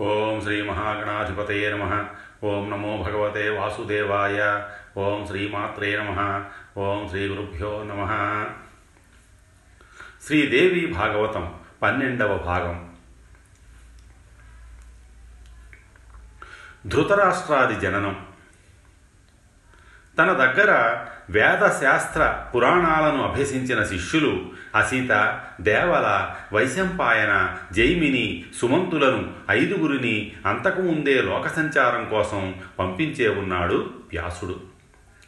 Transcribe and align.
ఓం 0.00 0.40
శ్రీ 0.40 0.62
మహాగణాధిపతయ 0.62 1.70
నమ. 1.70 2.08
ఓం 2.44 2.70
నమో 2.70 2.96
భగవతే 2.96 3.48
వాసుదేవాయ. 3.48 4.64
ఓం 4.96 5.26
శ్రీమాత్రే 5.26 5.96
నమ. 5.96 6.44
ఓం 6.78 7.08
శ్రీ 7.08 7.26
గురుభ్యో 7.26 7.84
నమ. 7.84 8.08
శ్రీదేవి 10.26 10.86
భాగవతం 10.86 11.54
పన్నెండవ 11.82 12.38
భాగం. 12.38 12.96
ధృతరాష్ట్రాది 16.86 17.80
జననం. 17.80 18.29
తన 20.20 20.32
దగ్గర 20.32 20.96
వేద 21.30 21.70
శాస్త్ర 21.80 22.44
పురాణాలను 22.54 23.22
అభ్యసించిన 23.22 23.84
శిష్యులు 23.84 24.42
అసీత 24.76 25.40
దేవల 25.60 26.30
వైశంపాయన 26.52 27.56
జైమిని 27.72 28.44
సుమంతులను 28.60 29.32
ఐదుగురిని 29.50 30.32
అంతకుముందే 30.46 31.22
లోక 31.22 31.48
సంచారం 31.48 32.04
కోసం 32.04 32.54
పంపించే 32.78 33.28
ఉన్నాడు 33.28 33.74
వ్యాసుడు. 34.10 34.60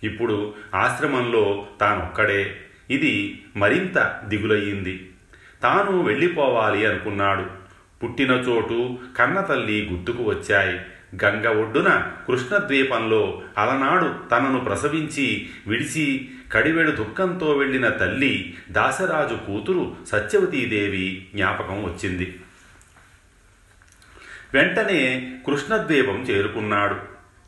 ఇప్పుడు 0.02 0.54
ఆశ్రమంలో 0.74 1.66
తానొక్కడే. 1.80 2.56
ఇది 2.90 3.44
మరింత 3.56 4.20
దిగులయ్యింది. 4.24 5.10
తాను 5.62 6.02
వెళ్ళిపోవాలి 6.02 6.86
అనుకున్నాడు. 6.86 7.46
పుట్టిన 8.04 8.30
చోటు 8.30 8.98
కన్నతల్లి 9.18 9.88
గుర్తుకు 9.92 10.22
వచ్చాయి. 10.22 10.80
గంగ 11.24 11.46
ఒడ్డున 11.46 12.12
కృష్ణద్వీపంలో 12.28 13.42
అలనాడు 13.58 14.14
తనను 14.30 14.60
ప్రసవించి 14.60 15.50
విడిచి 15.66 16.30
కడివెడు 16.52 16.90
దుఃఖంతో 16.90 17.50
వెళ్ళిన 17.50 17.88
తల్లి 17.88 18.58
దాసరాజు 18.70 19.34
కూతురు 19.34 19.96
సత్యవతీదేవి 20.08 21.28
జ్ఞాపకం 21.34 21.84
వచ్చింది. 21.84 22.40
వెంటనే 24.54 25.32
కృష్ణద్వీపం 25.46 26.22
చేరుకున్నాడు. 26.22 26.96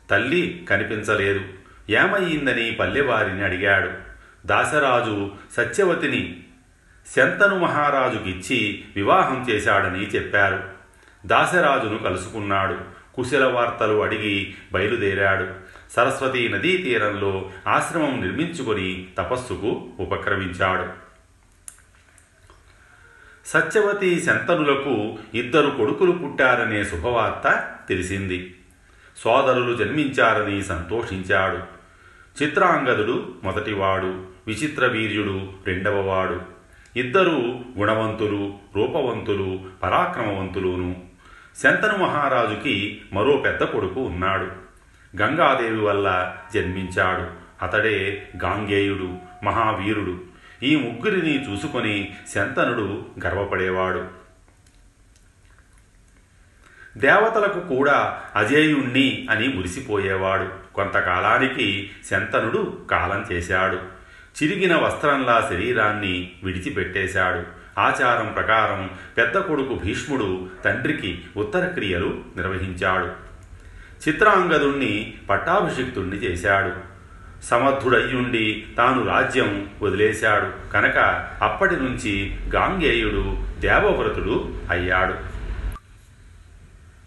తల్లి 0.09 0.65
కనిపించలేదు. 0.69 1.41
ఏమయ్యిందని 1.89 2.71
పల్లెవారిని 2.71 3.43
అడిగాడు. 3.43 3.91
దాసరాజు 4.47 5.31
సత్యవతిని 5.57 6.43
శంతను 7.15 7.59
మహారాజుకిచ్చి 7.59 8.83
వివాహం 8.95 9.45
చేశాడని 9.49 9.99
చెప్పారు. 9.99 10.63
దాసరాజును 11.25 11.97
కలుసుకున్నాడు. 11.97 12.94
కుశల 13.15 13.45
వార్తలు 13.45 14.03
అడిగి 14.03 14.55
బయలుదేరాడు. 14.73 15.47
సరస్వతీ 15.93 16.47
నదీ 16.47 16.77
తీరంలో 16.77 17.51
ఆశ్రమం 17.67 18.21
నిర్మించుకొని 18.21 19.07
తపస్సుకు 19.17 19.89
ఉపక్రమించాడు. 19.99 21.05
సత్యవతి 23.45 24.23
శంతనులకు 24.25 25.17
ఇద్దరు 25.33 25.69
కొడుకులు 25.69 26.11
పుట్టారనే 26.11 26.83
శుభవార్త 26.83 27.75
తెలిసింది. 27.89 28.55
సోదరులు 29.17 29.77
జన్మించారని 29.77 30.63
సంతోషించాడు. 30.63 31.75
చిత్రాంగదుడు 32.43 33.35
మొదటివాడు 33.43 34.25
విచిత్ర 34.47 34.85
వీర్యుడు 34.85 35.53
రెండవవాడు. 35.67 36.41
ఇద్దరు 36.95 37.59
గుణవంతులు 37.77 38.53
రూపవంతులు 38.75 39.59
పరాక్రమవంతులును 39.83 41.04
శంతను 41.63 41.97
మహారాజుకి 41.97 43.01
మరో 43.13 43.37
పెద్ద 43.37 43.63
కొడుకు 43.63 43.99
ఉన్నాడు. 43.99 44.51
గంగాదేవి 45.21 45.81
వల్ల 45.81 46.37
జన్మించాడు. 46.53 47.27
అతడే 47.65 48.27
గాంగేయుడు 48.43 49.17
మహావీరుడు. 49.43 50.21
ఈ 50.63 50.75
ముగ్గురిని 50.75 51.51
చూసుకొని 51.51 52.15
శంతనుడు 52.35 53.05
గర్వపడేవాడు. 53.25 54.07
దేవతలకు 56.97 57.59
కూడా 57.59 58.21
అజేయుణ్ణి 58.35 59.27
అని 59.29 59.47
మురిసిపోయేవాడు. 59.47 60.73
కొంతకాలానికి 60.73 61.91
శంతనుడు 62.11 62.77
కాలం 62.91 63.25
చేశాడు. 63.31 63.77
చిరిగిన 64.43 64.75
వస్త్రంలా 64.75 65.47
శరీరాన్ని 65.49 66.31
విడిచిపెట్టేశాడు. 66.43 67.54
ఆచారం 67.77 68.33
ప్రకారం 68.33 68.89
పెద్ద 69.17 69.37
కొడుకు 69.37 69.73
భీష్ముడు 69.83 70.47
తండ్రికి 70.65 71.23
ఉత్తర 71.37 71.65
క్రియలు 71.65 72.19
నిర్వహించాడు. 72.35 73.25
చిత్రాంగదుణ్ణి 74.09 75.13
పట్టాభిషిక్తుణ్ణి 75.29 76.17
చేశాడు. 76.17 76.95
సమర్థుడయ్యుండి 77.43 78.65
తాను 78.77 79.05
రాజ్యం 79.05 79.69
వదిలేశాడు. 79.81 80.71
కనుక 80.71 81.29
అప్పటి 81.41 81.75
నుంచి 81.75 82.37
గాంగేయుడు 82.49 83.43
దేవవ్రతుడు 83.59 84.55
అయ్యాడు. 84.71 85.13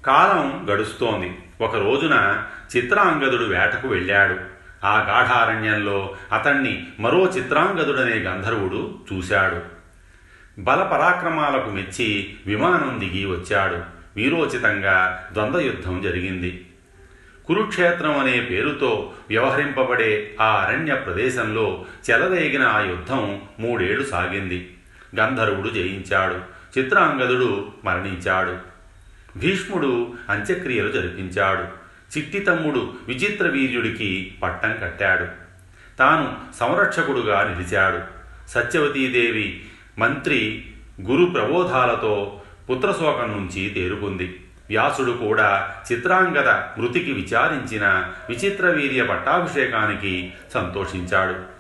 కాలం 0.07 0.67
గడుస్తోంది. 0.71 1.39
ఒక 1.61 1.75
రోజున 1.77 2.43
చిత్రాంగదుడు 2.77 3.45
వేటకు 3.45 3.89
వెళ్ళాడు. 3.89 4.37
ఆ 4.85 4.99
గాఢారణ్యంలో 4.99 6.17
అతన్ని 6.33 6.87
మరో 7.01 7.27
చిత్రాంగదుడనే 7.27 8.17
గంధర్వుడు 8.19 8.99
చూశాడు. 9.13 9.78
బలపరాక్రమాలకు 10.59 11.71
మెచ్చి 11.71 12.37
విమానం 12.47 12.97
దిగి 13.01 13.27
వచ్చాడు. 13.27 13.77
వీరోచితంగా 14.17 15.29
ద్వంద్వయుద్ధం 15.33 16.03
జరిగింది. 16.03 16.65
కురుక్షేత్రం 17.47 18.19
అనే 18.19 18.41
పేరుతో 18.41 19.13
వ్యవహరింపబడే 19.31 20.37
ఆ 20.41 20.57
అరణ్య 20.57 20.95
ప్రదేశంలో 20.95 21.85
చెలరేగిన 22.11 22.63
ఆ 22.63 22.81
యుద్ధం 22.81 23.41
మూడేళ్ళు 23.61 24.07
సాగింది. 24.07 24.77
గంధర్వుడు 25.21 25.69
జయించాడు. 25.69 26.35
చిత్రాంగదుడు 26.79 27.73
మరణించాడు. 27.85 28.57
భీష్ముడు 29.39 30.15
అంత్యక్రియలు 30.31 30.93
జరిపించాడు. 30.93 31.63
చిట్టి 32.19 32.39
తమ్ముడు 32.39 32.93
విచిత్ర 33.09 33.49
వీర్యుడికి 33.49 34.35
పట్టం 34.43 34.75
కట్టాడు. 34.83 35.27
తాను 35.99 36.37
సంరక్షకుడుగా 36.57 37.55
నిలిచాడు. 37.55 38.19
సత్యవతీదేవి 38.51 39.65
మంత్రి 39.99 40.67
గురు 41.03 41.25
ప్రబోధాలతో 41.25 42.41
పుత్రశోకం 42.71 43.31
నుంచి 43.31 43.71
తేరుకుంది. 43.71 44.45
వ్యాసుడు 44.69 45.13
కూడా 45.13 45.75
చిత్రాంగద 45.93 46.49
మృతికి 46.49 47.13
విచారించిన 47.13 48.13
విచిత్రవీర్య 48.29 49.03
పట్టాభిషేకానికి 49.03 50.33
సంతోషించాడు. 50.55 51.59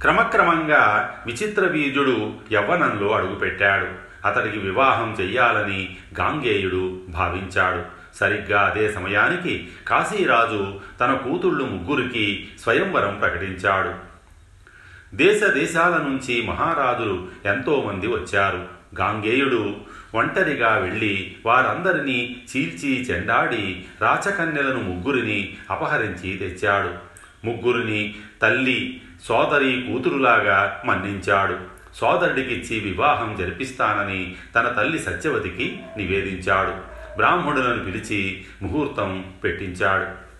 క్రమక్రమంగా 0.00 1.14
విచిత్ర 1.26 1.66
వీర్యుడు 1.66 2.34
యవ్వనంలో 2.52 3.12
అడుగుపెట్టాడు. 3.12 3.86
అతడికి 4.26 4.58
వివాహం 4.58 5.16
చెయ్యాలని 5.20 5.96
గాంగేయుడు 6.18 7.00
భావించాడు. 7.08 7.82
సరిగ్గా 8.16 8.60
అదే 8.60 8.92
సమయానికి 8.92 9.68
కాశీరాజు 9.88 10.80
తన 11.00 11.14
కూతుళ్ళు 11.14 11.64
ముగ్గురికి 11.64 12.48
స్వయంవరం 12.62 13.18
ప్రకటించాడు. 13.20 14.11
దేశ 15.14 15.44
దేశాల 15.44 15.90
నుంచి 15.90 16.42
మహారాజులు 16.42 17.28
ఎంతోమంది 17.44 18.06
వచ్చారు. 18.06 18.56
గాంగేయుడు 18.98 19.76
ఒంటరిగా 20.14 20.76
వెళ్ళి 20.76 21.36
వారందరినీ 21.46 22.36
చీల్చి 22.56 23.02
చెండాడి 23.02 23.84
రాచకన్యలను 24.00 24.82
ముగ్గురిని 24.82 25.56
అపహరించి 25.70 26.36
తెచ్చాడు. 26.36 26.90
ముగ్గురిని 27.46 28.14
తల్లి 28.42 29.00
సోదరి 29.24 29.84
కూతురులాగా 29.92 30.82
మన్నించాడు. 30.84 31.56
సోదరుడికిచ్చి 31.94 32.80
వివాహం 32.80 33.36
జరిపిస్తానని 33.40 34.34
తన 34.54 34.74
తల్లి 34.76 34.98
సత్యవతికి 34.98 35.80
నివేదించాడు. 35.96 36.70
బ్రాహ్మణులను 37.16 37.84
పిలిచి 37.84 38.44
ముహూర్తం 38.62 39.24
పెట్టించాడు. 39.44 40.31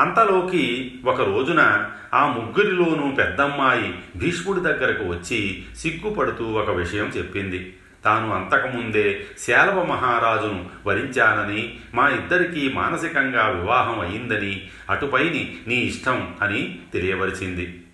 అంతలోకి 0.00 0.94
ఒక 1.04 1.20
రోజున 1.20 1.90
ఆ 2.14 2.26
ముగ్గురిలోనూ 2.26 3.10
పెద్దమ్మాయి 3.10 3.98
భీష్ముడి 4.16 4.60
దగ్గరకు 4.60 5.04
వచ్చి 5.04 5.64
సిగ్గుపడుతూ 5.76 6.44
ఒక 6.44 6.70
విషయం 6.70 7.04
చెప్పింది. 7.04 7.76
తాను 8.04 8.34
అంతకుముందే 8.34 9.26
శాలవ 9.38 9.84
మహారాజును 9.84 10.66
వరించానని 10.86 11.80
మా 11.94 12.08
ఇద్దరికీ 12.08 12.72
మానసికంగా 12.72 13.48
వివాహం 13.48 14.00
అయిందని 14.00 14.68
అటుపైని 14.90 15.56
నీ 15.66 15.74
ఇష్టం 15.74 16.34
అని 16.42 16.78
తెలియవరిచింది. 16.92 17.84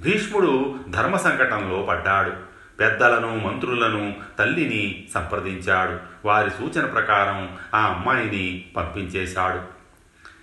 భీష్ముడు 0.00 0.78
ధర్మ 0.88 1.16
సంకటంలో 1.16 1.82
పడ్డాడు. 1.82 2.32
పెద్దలను 2.80 3.36
మంత్రులను 3.36 4.14
తల్లిని 4.38 5.06
సంప్రదించాడు. 5.14 5.96
వారి 6.24 6.50
సూచన 6.50 6.86
ప్రకారం 6.86 7.48
ఆ 7.74 7.86
అమ్మాయిని 7.86 8.64
పంపించేశాడు. 8.76 9.77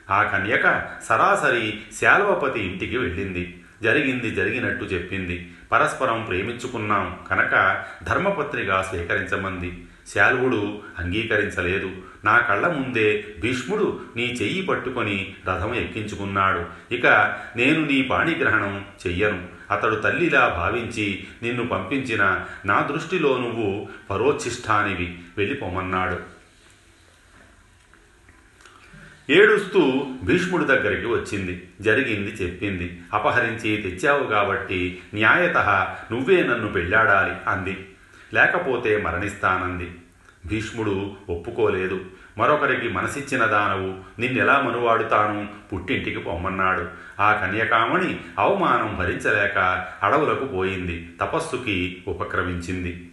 ఆ 0.10 0.24
కన్యక 0.24 0.86
సరాసరి 1.10 1.82
శాల్వపతి 2.02 2.60
ఇంటికి 2.60 2.98
వెళ్ళింది. 2.98 3.62
జరిగింది 3.84 4.32
జరిగినట్టు 4.32 4.86
చెప్పింది. 4.86 5.54
పరస్పరం 5.72 6.24
ప్రేమించుకున్నాం 6.24 7.20
కనుక 7.30 7.84
ధర్మపత్రిగా 8.04 8.82
స్వీకరించమంది. 8.82 9.86
శాల్వుడు 10.16 10.82
అంగీకరించలేదు. 11.00 11.92
నా 12.26 12.38
కళ్ళ 12.38 12.68
ముందే 12.68 13.26
భీష్ముడు 13.40 14.02
నీ 14.16 14.24
చెయ్యి 14.24 14.62
పట్టుకొని 14.62 15.36
రథం 15.48 15.76
ఎక్కించుకున్నాడు. 15.76 16.94
ఇక 16.94 17.06
నేను 17.56 17.86
నీ 17.86 18.02
పాణిగ్రహణం 18.02 18.86
చెయ్యను. 19.08 19.44
అతడు 19.72 19.96
తల్లిలా 19.96 20.48
భావించి 20.48 21.28
నిన్ను 21.44 21.68
పంపించిన 21.68 22.46
నా 22.66 22.90
దృష్టిలో 22.92 23.38
నువ్వు 23.38 23.90
పరోచ్ఛిష్టానివి. 24.10 25.20
వెళ్ళిపోమన్నాడు 25.38 26.35
ఏడుస్తూ 29.30 30.08
భీష్ముడి 30.24 30.66
దగ్గరికి 30.66 31.06
వచ్చింది. 31.08 31.70
జరిగింది 31.82 32.44
చెప్పింది. 32.44 33.02
అపహరించి 33.14 33.78
తెచ్చావు 33.78 34.24
కాబట్టి 34.24 35.02
న్యాయత 35.14 35.58
నువ్వే 36.12 36.44
నన్ను 36.44 36.72
పెళ్ళాడాలి 36.72 37.50
అంది. 37.50 37.88
లేకపోతే 38.34 38.98
మరణిస్తానంది. 38.98 39.92
భీష్ముడు 40.46 41.14
ఒప్పుకోలేదు. 41.30 42.02
మరొకరికి 42.38 42.90
మనసిచ్చిన 42.90 43.46
దానవు 43.46 44.22
నిన్నెలా 44.22 44.62
మనువాడుతాను? 44.62 45.48
పుట్టింటికి 45.74 46.20
పొమ్మన్నాడు. 46.20 46.88
ఆ 47.20 47.34
కన్యకామణి 47.34 48.20
అవమానం 48.40 48.96
భరించలేక 49.00 49.88
అడవులకు 50.04 50.46
పోయింది. 50.46 51.10
తపస్సుకి 51.22 52.04
ఉపక్రమించింది. 52.08 53.12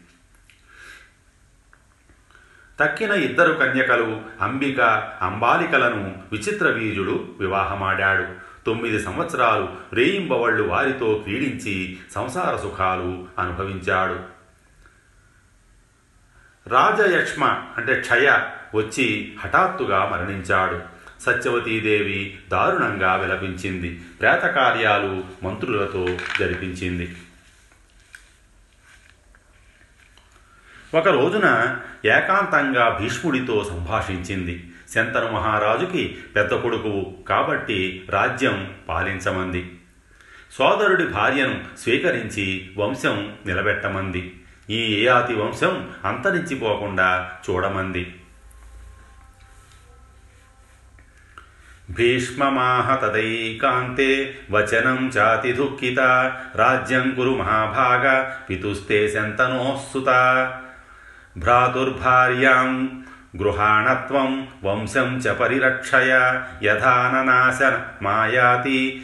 తక్కిన 2.82 3.10
ఇద్దరు 3.10 3.52
కన్యకలు 3.52 4.20
అంబిక 4.40 4.80
అంబాలికలను 5.22 6.22
విచిత్ర 6.32 6.68
వీరుడు 6.68 7.28
వివాహమాడాడు. 7.40 8.24
తొమ్మిది 8.66 9.02
సంవత్సరాలు 9.02 9.68
రేయింబవళ్ళు 9.92 10.62
వారితో 10.62 11.20
క్రీడించి 11.24 11.98
సంసార 12.14 12.56
సుఖాలు 12.56 13.26
అనుభవించాడు. 13.38 14.20
రాజయక్ష్మ 16.68 17.44
అంటే 17.76 17.94
క్షయ 17.94 18.38
వచ్చి 18.74 19.32
హఠాత్తుగా 19.40 20.10
మరణించాడు. 20.12 20.80
సత్యవతీదేవి 21.22 22.38
దారుణంగా 22.50 23.14
విలపించింది. 23.14 24.02
ప్రేతకార్యాలు 24.20 25.24
మంత్రులతో 25.44 26.06
జరిపించింది. 26.38 27.16
ఒక 30.94 31.08
రోజున 31.08 31.76
ఏకాంతంగా 32.04 32.98
భీష్ముడితో 33.00 33.66
సంభాషించింది. 33.70 34.72
శంతను 34.94 35.32
మహారాజుకి 35.32 36.18
పెద్ద 36.36 36.54
కొడుకు 36.54 37.14
కాబట్టి 37.28 38.06
రాజ్యం 38.10 38.74
పాలించమంది. 38.88 39.78
సోదరుడి 40.58 41.06
భార్యను 41.06 41.60
స్వీకరించి 41.78 42.70
వంశం 42.76 43.32
నిలబెట్టమంది. 43.46 44.40
ఈ 44.70 44.78
ఏయాతి 44.78 45.34
వంశం 45.34 45.90
అంతరించిపోకుండా 46.04 47.30
చూడమంది. 47.50 48.14
భీష్మమాహ 51.90 52.94
తదైకాంతే 52.94 54.38
వచనం 54.50 55.08
చాతి 55.08 55.52
దుఃఖిత. 55.52 56.00
రాజ్యం 56.54 57.14
కురు 57.16 57.30
మహాభాగ 57.30 58.32
పితుస్తే 58.50 59.08
శంతనోస్సుత 59.08 60.08
భ్రాతుర్భార్యాం 61.36 63.02
గృహాణత్వం 63.36 64.48
వంశం 64.64 65.18
చ 65.18 65.34
పరిరక్షయ 65.34 66.42
యథాననాశన 66.62 67.84
మాయాతి 68.02 69.02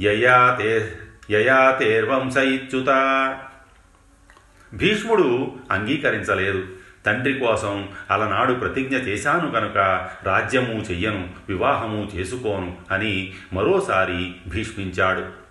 యయాతే 0.00 0.98
యయాతేర్వంశ 1.30 2.36
ఇచ్యుత 2.36 2.90
భీష్ముడు 4.72 5.56
అంగీకరించలేదు 5.70 6.62
తండ్రి 7.06 7.34
కోసం 7.38 7.88
అలనాడు 8.10 8.52
ప్రతిజ్ఞ 8.52 8.96
చేశాను 8.96 9.50
కనుక 9.50 10.08
రాజ్యము 10.24 10.82
చెయ్యను 10.90 11.28
వివాహము 11.48 12.10
చేసుకోను 12.14 12.76
అని 12.90 13.32
మరోసారి 13.52 14.34
భీష్మించాడు. 14.48 15.45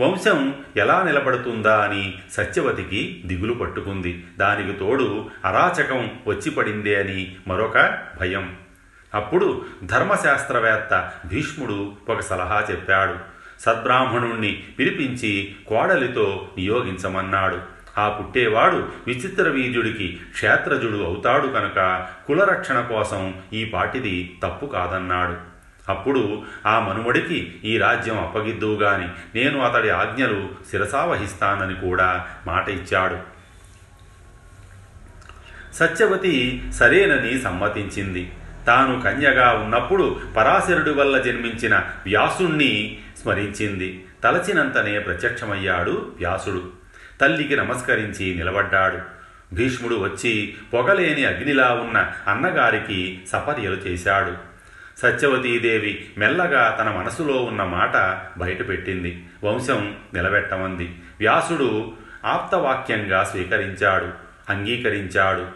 వంశం 0.00 0.54
ఎలా 0.76 1.02
నిలబడుతుందా 1.02 1.84
అని 1.84 2.14
సత్యవతికి 2.32 3.22
దిగులు 3.26 3.54
పట్టుకుంది. 3.54 4.24
దానికి 4.38 4.78
తోడు 4.78 5.30
అరాచకం 5.44 6.10
వచ్చి 6.26 6.50
పడిందే 6.50 7.00
అని 7.00 7.36
మరొక 7.48 7.98
భయం. 8.20 8.56
అప్పుడు 9.14 9.64
ధర్మశాస్త్రవేత్త 9.84 11.10
భీష్ముడు 11.26 11.92
ఒక 12.08 12.20
సలహా 12.20 12.66
చెప్పాడు. 12.70 13.14
సద్బ్రాహ్మణుణ్ణి 13.60 14.62
పిలిపించి 14.78 15.54
కోడలితో 15.66 16.48
నియోగించమన్నాడు. 16.58 17.58
ఆ 17.98 18.08
పుట్టేవాడు 18.08 18.88
విచిత్ర 19.06 19.48
వీర్యుడికి 19.48 20.20
క్షేత్రజుడు 20.32 20.98
అవుతాడు 20.98 21.46
కనుక 21.46 22.06
కులరక్షణ 22.26 22.80
కోసం 22.80 23.34
ఈ 23.52 23.64
పాటిది 23.64 24.38
తప్పు 24.42 24.66
కాదన్నాడు. 24.66 25.51
అప్పుడు 25.88 26.42
ఆ 26.66 26.80
మనుమడికి 26.80 27.60
ఈ 27.64 27.78
రాజ్యం 27.78 28.20
అప్పగిద్దువుగాని 28.20 29.08
నేను 29.34 29.60
అతడి 29.60 29.90
ఆజ్ఞలు 29.90 30.48
శిరసావహిస్తానని 30.70 31.74
కూడా 31.74 32.26
మాట 32.46 32.68
ఇచ్చాడు. 32.68 33.16
సత్యవతి 35.74 36.62
సరేనని 36.74 37.40
సమ్మతించింది. 37.40 38.32
తాను 38.66 39.00
కన్యగా 39.00 39.50
ఉన్నప్పుడు 39.50 40.20
పరాశరుడి 40.36 40.90
వల్ల 40.90 41.18
జన్మించిన 41.18 41.76
వ్యాసుణ్ణి 42.06 42.98
స్మరించింది. 43.22 44.04
తలచినంతనే 44.24 44.98
ప్రత్యక్షమయ్యాడు 44.98 46.12
వ్యాసుడు. 46.16 46.62
తల్లికి 47.20 47.56
నమస్కరించి 47.56 48.34
నిలబడ్డాడు. 48.34 48.98
భీష్ముడు 49.54 49.94
వచ్చి 49.94 50.54
పొగలేని 50.72 51.24
అగ్నిలా 51.24 51.72
ఉన్న 51.72 52.12
అన్నగారికి 52.28 53.22
సపర్యలు 53.32 53.74
చేశాడు. 53.74 54.51
సత్యవతీదేవి 54.98 56.08
మెల్లగా 56.18 56.78
తన 56.80 56.90
మనసులో 56.90 57.42
ఉన్న 57.42 57.64
మాట 57.64 58.20
బయటపెట్టింది. 58.38 59.26
వంశం 59.44 59.96
నిలబెట్టమంది. 60.14 60.98
వ్యాసుడు 61.20 61.92
ఆప్తవాక్యంగా 62.24 63.24
స్వీకరించాడు 63.24 64.08
అంగీకరించాడు. 64.48 65.46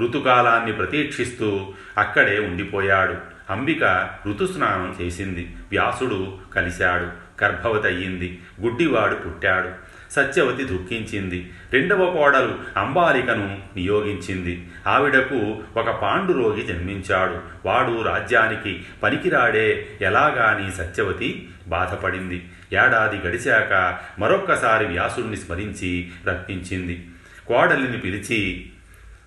ఋతుకాలాన్ని 0.00 0.72
ప్రతీక్షిస్తూ 0.72 1.72
అక్కడే 1.98 2.38
ఉండిపోయాడు. 2.38 3.14
అంబిక 3.50 4.10
ఋతుస్నానం 4.28 4.96
చేసింది. 5.00 5.56
వ్యాసుడు 5.70 6.38
కలిశాడు. 6.54 7.22
గర్భవతి 7.44 7.88
అయ్యింది. 7.88 8.42
గుడ్డివాడు 8.60 9.14
పుట్టాడు. 9.14 9.68
సత్యవతి 10.12 10.64
దుఃఖించింది. 10.64 11.52
రెండవ 11.72 12.10
కోడలు 12.10 12.54
అంబాలికను 12.76 13.58
నియోగించింది. 13.76 14.68
ఆవిడకు 14.86 15.62
ఒక 15.76 15.90
పాండురోగి 15.90 16.62
జన్మించాడు. 16.62 17.68
వాడు 17.68 18.02
రాజ్యానికి 18.02 18.84
పనికిరాడే 19.02 19.86
ఎలాగాని 20.00 20.72
సత్యవతి 20.72 21.48
బాధపడింది. 21.68 22.48
ఏడాది 22.72 23.28
గడిచాక 23.28 23.98
మరొక్కసారి 24.18 24.86
వ్యాసుణ్ణి 24.86 25.36
స్మరించి 25.36 26.10
రప్పించింది. 26.28 27.08
కోడలిని 27.46 27.98
పిలిచి 27.98 28.70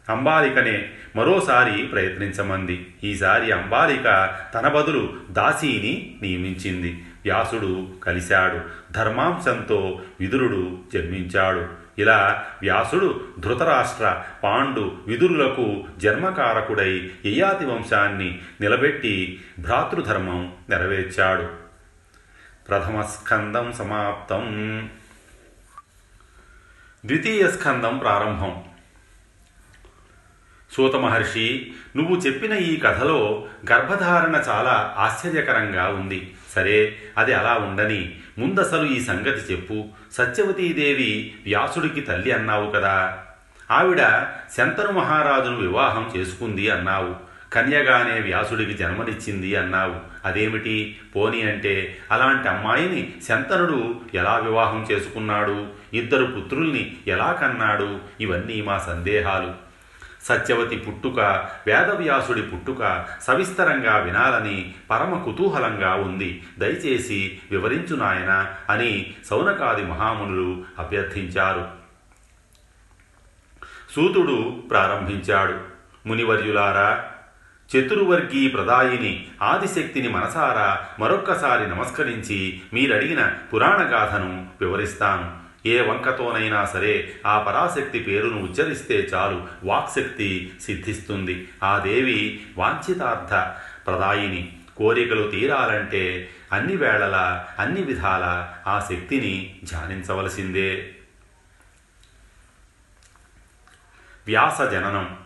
అంబాలికనే 0.10 0.89
మరోసారి 1.15 1.84
ప్రయత్నించమంది. 1.84 2.88
ఈసారి 3.04 3.51
అంబాలిక 3.51 4.39
తన 4.54 4.68
బదులు 4.68 5.13
దాసీని 5.32 6.15
నియమించింది. 6.22 7.04
వ్యాసుడు 7.25 7.88
కలిశాడు. 8.03 8.60
ధర్మాంశంతో 8.94 10.01
విదురుడు 10.20 10.79
జన్మించాడు. 10.94 11.67
ఇలా 11.98 12.46
వ్యాసుడు 12.62 13.27
ధృతరాష్ట్ర 13.39 14.24
పాండు 14.44 14.98
విదురులకు 15.08 15.84
జన్మకారకుడై 15.98 17.12
యయాతి 17.25 17.65
వంశాన్ని 17.65 18.41
నిలబెట్టి 18.62 19.44
భ్రాతృధర్మం 19.60 20.53
నెరవేర్చాడు. 20.70 21.50
ప్రథమ 22.67 23.01
స్కందం 23.01 23.74
సమాప్తం. 23.74 24.46
ద్వితీయ 27.05 27.51
స్కందం 27.51 27.98
ప్రారంభం. 27.98 28.63
సూత 30.72 30.96
మహర్షి 30.96 31.74
నువ్వు 31.96 32.15
చెప్పిన 32.15 32.53
ఈ 32.53 32.77
కథలో 32.77 33.48
గర్భధారణ 33.72 34.36
చాలా 34.36 34.96
ఆశ్చర్యకరంగా 34.98 35.88
ఉంది. 35.88 36.35
సరే 36.55 36.95
అది 37.17 37.33
అలా 37.33 37.53
ఉండని. 37.53 38.15
ముందసలు 38.38 38.85
ఈ 38.85 39.03
సంగతి 39.03 39.53
చెప్పు. 39.53 39.85
సత్యవతీదేవి 40.12 41.35
వ్యాసుడికి 41.45 42.01
తల్లి 42.01 42.31
అన్నావు 42.31 42.71
కదా. 42.71 43.17
ఆవిడ 43.71 44.27
శంతను 44.57 44.91
మహారాజును 44.91 45.57
వివాహం 45.57 46.12
చేసుకుంది 46.17 46.69
అన్నావు. 46.69 47.15
కన్యగానే 47.53 48.19
వ్యాసుడికి 48.19 48.74
జన్మనిచ్చింది 48.74 49.55
అన్నావు. 49.55 50.27
అదేమిటి? 50.27 50.97
పోని 51.15 51.41
అంటే 51.41 51.97
అలాంటి 52.12 52.47
అమ్మాయిని 52.47 53.13
శంతనుడు 53.27 54.01
ఎలా 54.13 54.38
వివాహం 54.38 54.88
చేసుకున్నాడు? 54.91 55.67
ఇద్దరు 55.93 56.25
పుత్రుల్ని 56.25 56.95
ఎలా 57.07 57.31
కన్నాడు? 57.31 58.00
ఇవన్నీ 58.21 58.62
మా 58.62 58.77
సందేహాలు. 58.77 59.64
సత్యవతి 60.25 60.77
పుట్టుక 60.77 61.50
వేదవ్యాసుడి 61.67 62.41
పుట్టుక 62.41 63.05
సవిస్తరంగా 63.22 63.98
వినాలని 63.98 64.74
పరమ 64.89 65.24
కుతూహలంగా 65.24 65.94
ఉంది. 65.94 66.44
దయచేసి 66.60 67.39
వివరించు 67.51 67.96
నాయన 67.96 68.55
అని 68.70 69.13
సౌనకాది 69.25 69.84
మహామునులు 69.84 70.65
అభ్యర్థించారు. 70.79 71.67
సూతుడు 73.96 74.63
ప్రారంభించాడు. 74.70 75.60
మునివర్యులారా 76.08 77.03
చతుర్వర్గీ 77.75 78.48
ప్రదాయిని 78.48 79.27
ఆదిశక్తిని 79.41 80.08
మనసారా 80.08 80.86
మరొక్కసారి 81.00 81.70
నమస్కరించి 81.70 82.62
మీరడిగిన 82.74 83.32
పురాణ 83.53 83.77
గాథను 83.77 84.48
వివరిస్తాను. 84.62 85.45
ఏ 85.65 85.81
వంకతోనైనా 85.81 86.65
సరే 86.65 87.13
ఆ 87.25 87.39
పరాశక్తి 87.41 88.00
పేరును 88.00 88.41
ఉచ్చరిస్తే 88.41 88.95
చాలు 88.95 89.48
వాక్శక్తి 89.63 90.53
సిద్ధిస్తుంది. 90.62 91.50
ఆ 91.63 91.79
దేవి 91.79 92.45
వాంఛితార్థ 92.57 93.29
ప్రదాయిని. 93.86 94.53
కోరికలు 94.77 95.31
తీరాలంటే 95.31 96.29
అన్ని 96.53 96.75
వేళల 96.75 97.45
అన్ని 97.60 97.84
విధాల 97.84 98.53
ఆ 98.67 98.79
శక్తిని 98.79 99.55
ధ్యానించవలసిందే. 99.63 100.95
వ్యాస 104.27 104.62
జననం. 104.62 105.17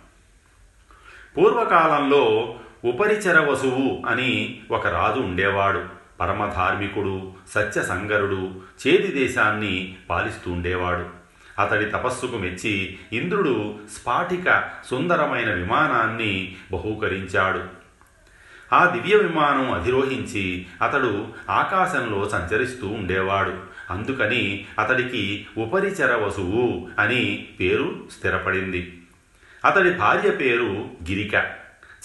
పూర్వకాలంలో 1.38 2.56
ఉపరిచర 2.86 3.40
వసువు 3.40 4.04
అని 4.08 4.60
ఒక 4.72 4.88
రాజు 4.88 5.20
ఉండేవాడు. 5.20 5.99
పరమధార్మికుడు 6.20 7.34
సత్యసంగరుడు 7.52 8.62
చేది 8.88 9.08
దేశాన్ని 9.08 9.96
పాలిస్తూ 10.10 10.52
ఉండేవాడు 10.52 11.20
అతడి 11.62 11.86
తపస్సుకు 11.86 12.38
మెచ్చి 12.38 12.98
ఇంద్రుడు 13.14 13.80
స్ఫాటిక 13.98 14.64
సుందరమైన 14.90 15.54
విమానాన్ని 15.54 16.56
బహూకరించాడు. 16.72 17.80
ఆ 18.74 18.90
దివ్య 18.90 19.18
విమానం 19.18 19.72
అధిరోహించి 19.72 20.66
అతడు 20.82 21.28
ఆకాశంలో 21.50 22.30
సంచరిస్తూ 22.30 22.88
ఉండేవాడు. 22.88 23.54
అందుకని 23.90 24.66
అతడికి 24.80 25.48
ఉపరిచర 25.58 26.16
వసువు 26.16 26.90
అని 27.00 27.48
పేరు 27.60 28.08
స్థిరపడింది. 28.18 29.02
అతడి 29.66 29.94
భార్య 29.94 30.30
పేరు 30.30 30.90
గిరిక. 31.10 31.34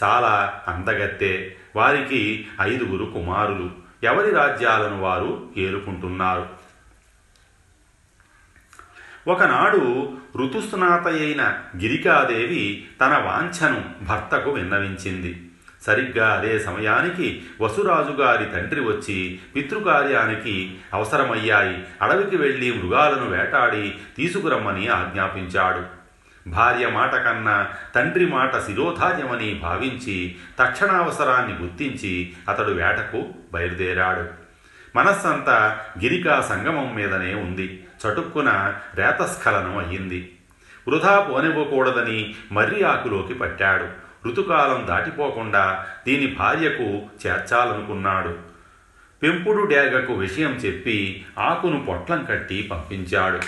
చాలా 0.03 0.63
అందగత్తే. 0.69 1.57
వారికి 1.77 2.47
ఐదుగురు 2.61 3.05
కుమారులు. 3.05 3.84
ఎవరి 4.05 4.31
రాజ్యాలను 4.31 5.01
వారు 5.01 5.49
ఏలుకుంటున్నారు? 5.57 6.47
ఒకనాడు 9.29 10.13
ఋతుస్నాత 10.37 11.07
అయిన 11.07 11.59
గిరికాదేవి 11.77 12.89
తన 13.01 13.19
వాంఛను 13.19 13.85
భర్తకు 14.05 14.51
విన్నవించింది. 14.51 15.51
సరిగ్గా 15.83 16.35
అదే 16.35 16.59
సమయానికి 16.59 17.43
వసురాజు 17.61 18.13
గారి 18.13 18.47
తండ్రి 18.47 18.81
వచ్చి 18.81 19.39
పితృకార్యానికి 19.57 20.79
అవసరమయ్యాయి. 20.95 21.85
అడవికి 22.03 22.37
వెళ్ళి 22.37 22.83
మృగాలను 22.83 23.31
వేటాడి 23.31 23.95
తీసుకురమ్మని 24.17 24.89
ఆజ్ఞాపించాడు. 24.89 25.94
భార్య 26.47 26.89
మాట 26.89 27.15
కన్నా 27.15 27.69
తండ్రి 27.95 28.27
మాట 28.27 28.59
శిరోధార్యమని 28.59 29.55
భావించి 29.55 30.37
తక్షణావసరాన్ని 30.59 31.59
గుర్తించి 31.59 32.33
అతడు 32.49 32.71
వేటకు 32.71 33.29
బయలుదేరాడు. 33.53 34.29
మనస్సంతా 34.97 35.81
గిరికా 36.03 36.41
సంగమం 36.41 36.95
మీదనే 36.95 37.35
ఉంది. 37.35 37.85
చటుక్కున 38.07 38.75
రేతస్ఖలనం 38.95 39.79
అయ్యింది. 39.79 40.33
వృధా 40.89 41.21
పోనివ్వకూడదని 41.21 42.35
మర్రి 42.53 42.85
ఆకులోకి 42.85 43.35
పట్టాడు. 43.35 43.87
ఋతుకాలం 44.29 44.87
దాటిపోకుండా 44.89 45.87
దీని 46.07 46.27
భార్యకు 46.27 47.03
చేర్చాలనుకున్నాడు. 47.27 48.39
పెంపుడు 49.23 49.65
డేగకు 49.65 50.13
విషయం 50.13 50.51
చెప్పి 50.51 51.25
ఆకును 51.39 51.85
పొట్లం 51.89 52.27
కట్టి 52.31 52.69
పంపించాడు. 52.73 53.41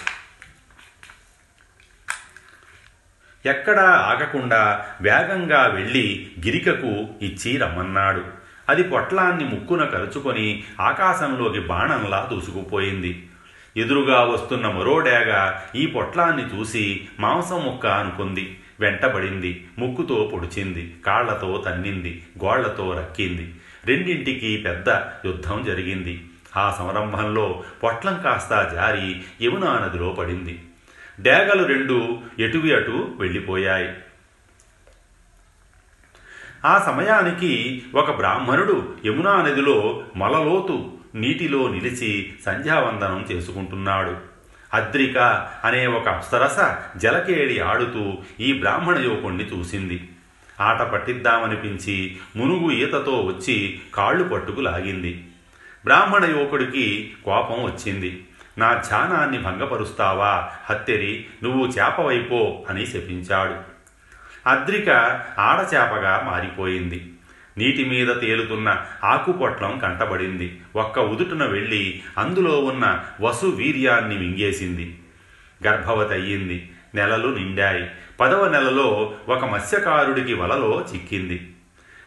ఎక్కడా 3.47 3.83
ఆగకుండా 3.83 4.87
వేగంగా 5.00 5.67
వెళ్ళి 5.67 6.31
గిరికకు 6.47 7.09
ఇచ్చి 7.23 7.57
రమ్మన్నాడు. 7.57 8.25
అది 8.69 8.83
పొట్లాన్ని 8.83 9.45
ముక్కున 9.45 9.85
కరుచుకొని 9.85 10.65
ఆకాశంలోకి 10.81 11.61
బాణంలా 11.61 12.29
దూసుకుపోయింది. 12.33 13.29
ఎదురుగా 13.76 14.21
వస్తున్న 14.21 14.69
మరో 14.69 15.00
డేగ 15.00 15.53
ఈ 15.75 15.87
పొట్లాన్ని 15.87 16.45
చూసి 16.57 17.09
మాంసం 17.21 17.65
ముక్క 17.65 17.87
అనుకుంది. 17.87 18.59
వెంటబడింది. 18.81 19.67
ముక్కుతో 19.79 20.31
పొడిచింది. 20.35 20.95
కాళ్ళతో 21.07 21.65
తన్నింది. 21.67 22.23
గోళ్ళతో 22.45 22.93
రక్కింది. 22.99 23.55
రెండింటికి 23.87 24.57
పెద్ద 24.57 24.88
యుద్ధం 25.25 25.65
జరిగింది. 25.65 26.25
ఆ 26.57 26.76
సంరంభంలో 26.79 27.62
పొట్లం 27.83 28.21
కాస్త 28.25 28.71
జారి 28.75 29.21
యమునా 29.43 29.79
నదిలో 29.79 30.09
పడింది. 30.11 30.62
డేగలు 31.21 31.65
రెండు 31.65 32.19
ఎటువి 32.39 32.75
అటు 32.75 33.15
వెళ్ళిపోయాయి. 33.19 33.89
ఆ 36.65 36.83
సమయానికి 36.87 37.83
ఒక 37.95 38.11
బ్రాహ్మణుడు 38.11 38.95
యమునా 39.07 39.43
నదిలో 39.43 40.05
మలలోతు 40.17 40.93
నీటిలో 41.15 41.69
నిలిచి 41.69 42.35
సంధ్యావందనం 42.47 43.27
చేసుకుంటున్నాడు. 43.33 44.17
అద్రిక 44.75 45.19
అనే 45.65 45.87
ఒక 45.87 46.09
అప్సరస 46.09 46.75
జలకేడి 46.99 47.61
ఆడుతూ 47.61 48.19
ఈ 48.41 48.53
బ్రాహ్మణ 48.53 48.99
యువకుణ్ణి 48.99 49.45
చూసింది. 49.45 50.09
ఆట 50.61 50.83
పట్టిద్దామనిపించి 50.83 52.17
మునుగు 52.37 52.71
ఈతతో 52.71 53.21
వచ్చి 53.21 53.81
కాళ్ళు 53.95 54.25
పట్టుకు 54.25 54.61
లాగింది. 54.61 55.25
బ్రాహ్మణ 55.85 56.25
యువకుడికి 56.25 57.15
కోపం 57.25 57.65
వచ్చింది. 57.65 58.25
నా 58.59 58.83
ధ్యానాన్ని 58.89 59.39
భంగపరుస్తావా? 59.39 60.51
హత్తెరి 60.65 61.27
నువ్వు 61.43 61.67
చేపవైపో 61.67 62.67
అని 62.71 62.87
శపించాడు. 62.87 63.77
అద్రిక 64.49 64.91
ఆడచేపగా 65.39 66.23
మారిపోయింది. 66.27 67.13
నీటి 67.59 67.85
మీద 67.85 68.21
తేలుతున్న 68.21 68.87
ఆకుపొట్లం 69.05 69.79
కంటబడింది. 69.79 70.61
ఒక్క 70.77 70.99
ఉదుటున 70.99 71.45
వెళ్ళి 71.45 72.03
అందులో 72.19 72.61
ఉన్న 72.61 73.05
వసు 73.21 73.47
వీర్యాన్ని 73.47 74.19
మింగేసింది. 74.19 75.03
గర్భవతి 75.67 76.15
అయ్యింది. 76.15 76.73
నెలలు 76.95 77.29
నిండాయి. 77.29 77.91
పదవ 78.21 78.49
నెలలో 78.49 79.15
ఒక 79.29 79.45
మత్స్యకారుడికి 79.45 80.35
వలలో 80.35 80.85
చిక్కింది. 80.95 81.55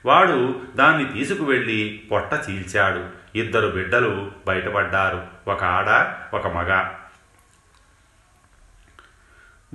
వాడు 0.06 0.62
దాన్ని 0.76 1.20
తీసుకువెళ్ళి 1.20 2.02
పొట్ట 2.12 2.50
చీల్చాడు. 2.50 3.19
ఇద్దరు 3.36 3.68
బిడ్డలు 3.68 4.32
బయటపడ్డారు. 4.48 5.24
ఒక 5.48 5.64
ఆడ 5.64 6.14
ఒక 6.36 6.48
మగ. 6.48 6.90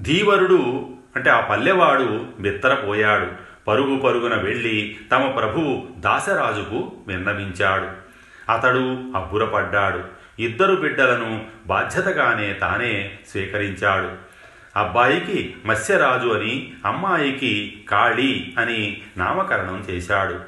ధీవరుడు 0.00 0.90
అంటే 1.16 1.30
ఆ 1.30 1.40
పల్లెవాడు 1.40 2.26
బిత్తరపోయాడు. 2.40 3.26
పరుగు 3.68 3.98
పరుగున 3.98 4.34
వెళ్ళి 4.34 4.96
తమ 5.12 5.30
ప్రభువు 5.30 5.88
దాసరాజుకు 6.00 6.92
విన్నవించాడు. 7.06 8.04
అతడు 8.52 9.12
అబ్బురపడ్డాడు. 9.16 10.04
ఇద్దరు 10.38 10.76
బిడ్డలను 10.76 11.46
బాధ్యతగానే 11.66 12.52
తానే 12.52 13.18
స్వీకరించాడు. 13.30 14.34
అబ్బాయికి 14.78 15.56
మత్స్యరాజు 15.64 16.28
అని 16.28 16.72
అమ్మాయికి 16.86 17.84
కాళీ 17.88 18.54
అని 18.58 19.02
నామకరణం 19.16 19.86
చేశాడు. 19.90 20.40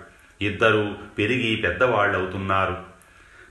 ఇద్దరు 0.42 0.96
పెరిగి 1.18 1.56
పెద్దవాళ్ళవుతున్నారు. 1.56 2.95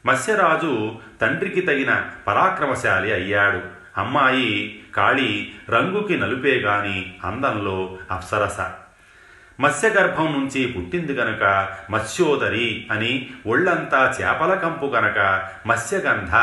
మత్స్యరాజు 0.06 0.96
తండ్రికి 1.22 1.62
తగిన 1.62 2.06
పరాక్రమశాలి 2.28 3.14
అయ్యాడు. 3.14 3.62
అమ్మాయి 3.98 4.84
కాళీ 4.96 5.52
రంగుకి 5.70 6.18
నలుపే 6.18 6.60
గాని 6.60 7.16
అందంలో 7.24 7.98
అప్సరస. 8.12 8.60
మత్స్యగర్భం 9.60 10.26
నుంచి 10.26 10.68
పుట్టింది 10.68 11.14
గనక 11.14 11.70
మత్స్యోదరి 11.92 12.88
అని 12.92 13.30
ఒళ్ళంతా 13.48 14.16
చేపల 14.22 14.54
కంపు 14.54 14.86
గనక 14.86 15.50
మత్స్యగంధ 15.68 16.36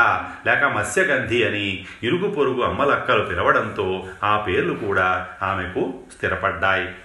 లేక 0.49 0.63
మత్స్యగంధి 0.63 1.43
అని 1.43 1.85
ఇరుగు 2.03 2.29
పొరుగు 2.29 2.61
అమ్మలక్కలు 2.61 3.23
పిలవడంతో 3.23 4.07
ఆ 4.23 4.37
పేర్లు 4.37 4.73
కూడా 4.73 5.27
ఆమెకు 5.43 5.93
స్థిరపడ్డాయి. 6.15 6.95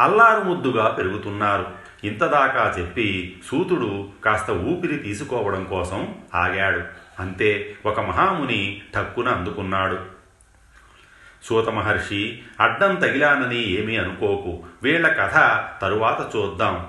అల్లారు 0.00 0.40
ముద్దుగా 0.40 0.88
పెరుగుతున్నారు. 0.88 1.81
ఇంతదాకా 2.04 2.74
చెప్పి 2.78 3.36
సూతుడు 3.46 4.08
కాస్త 4.24 4.50
ఊపిరి 4.50 4.96
తీసుకోవడం 4.96 5.64
కోసం 5.64 6.14
ఆగాడు. 6.34 6.80
అంతే 7.20 7.74
ఒక 7.86 8.00
మహాముని 8.00 8.82
టక్కున 8.94 9.28
అందుకున్నాడు. 9.28 9.98
సూత 11.44 11.68
మహర్షి 11.68 12.42
అడ్డం 12.60 12.94
తగిలానని 12.94 13.68
ఏమీ 13.68 13.96
అనుకోకు. 13.96 14.64
వీళ్ళ 14.82 15.08
కథ 15.08 15.64
తరువాత 15.82 16.36
చూద్దాం. 16.36 16.86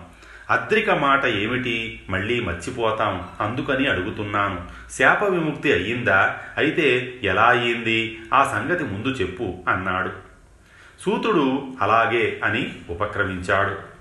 అద్రిక 0.50 0.90
మాట 0.90 1.26
ఏమిటి? 1.26 2.02
మళ్ళీ 2.10 2.40
మర్చిపోతాం. 2.40 3.28
అందుకని 3.42 3.88
అడుగుతున్నాను. 3.88 4.62
శాప 4.92 5.24
విముక్తి 5.24 5.74
అయ్యిందా? 5.74 6.38
అయితే 6.58 7.20
ఎలా 7.24 7.44
అయ్యింది? 7.44 8.22
ఆ 8.34 8.44
సంగతి 8.44 8.84
ముందు 8.84 9.08
చెప్పు 9.08 9.64
అన్నాడు. 9.68 10.12
సూతుడు 11.02 11.64
అలాగే 11.82 12.42
అని 12.44 12.76
ఉపక్రమించాడు. 12.90 13.93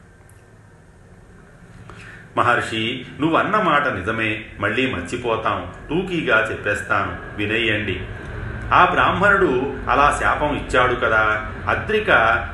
మహర్షి 2.37 3.07
నువ్వన్న 3.21 3.57
మాట 3.57 3.89
నిజమే 3.89 4.45
మళ్ళీ 4.61 4.91
మర్చిపోతాం 4.91 5.73
టూకీగా 5.91 6.51
చెప్పేస్తాను 6.51 7.17
వినేయండి. 7.37 8.01
ఆ 8.73 8.85
బ్రాహ్మణుడు 8.85 9.73
అలా 9.91 10.19
శాపం 10.23 10.57
ఇచ్చాడు 10.57 10.95
కదా 10.95 11.49
అద్రిక 11.69 12.11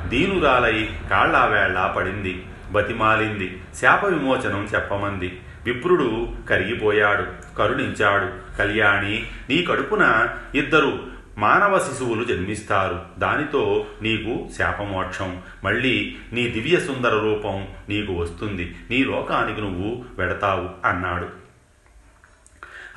దీనురాలై 0.09 0.89
కాళ్ళావేళ్ళా 1.11 1.87
పడింది 1.87 2.45
బతిమాలింది 2.73 3.63
శాప 3.81 4.05
విమోచనం 4.05 4.69
చెప్పమంది. 4.75 5.41
విప్రుడు 5.65 6.29
కరిగిపోయాడు 6.51 7.57
కరుణించాడు 7.59 8.57
కళ్యాణి 8.59 9.27
నీ 9.51 9.63
కడుపున 9.63 10.29
ఇద్దరు 10.55 11.01
మానవ 11.39 11.79
శిశువులు 11.79 12.25
జన్మిస్తారు. 12.25 13.03
దానితో 13.19 13.87
నీకు 14.03 14.51
శాపమోక్షం. 14.59 15.43
మళ్ళీ 15.65 16.17
నీ 16.33 16.49
దివ్య 16.49 16.81
సుందర 16.81 17.19
రూపం 17.19 17.69
నీకు 17.89 18.13
వస్తుంది. 18.13 18.77
నీ 18.91 19.05
లోకానికి 19.05 19.61
నువ్వు 19.61 20.05
వెడతావు 20.19 20.89
అన్నాడు. 20.89 21.29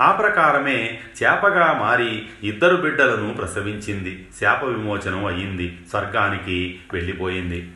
ఆ 0.02 0.12
ప్రకారమే 0.12 1.02
చేపగా 1.24 1.74
మారి 1.74 2.30
ఇద్దరు 2.44 2.76
బిడ్డలను 2.76 3.34
ప్రసవించింది. 3.34 4.28
శాప 4.42 4.64
విమోచనం 4.64 5.26
అయ్యింది 5.26 5.80
స్వర్గానికి 5.90 6.80
వెళ్ళిపోయింది. 6.94 7.72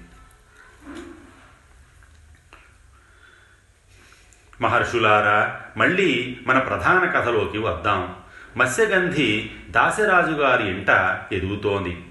మహర్షులారా 4.62 5.62
మళ్ళీ 5.78 6.38
మన 6.48 6.60
ప్రధాన 6.60 7.06
కథలోకి 7.06 7.58
వద్దాం. 7.58 8.16
మత్స్యగంధి 8.58 9.52
దాశరాజు 9.76 10.32
గారి 10.32 10.68
ఇంట 10.68 11.20
ఎదుగుతోంది. 11.32 12.06